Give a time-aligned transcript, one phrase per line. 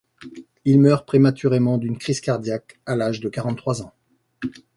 [0.65, 3.93] Il meurt prématurément d’une crise cardiaque à l’âge de quarante-trois ans.